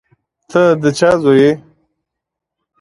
ته 0.51 0.61
د 0.81 0.83
چا 0.99 1.09
زوی 1.23 1.37
یې؟ 1.43 1.51